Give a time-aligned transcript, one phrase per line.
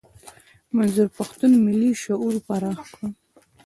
[0.75, 3.01] منظور پښتون ملي شعور پراخ کړ.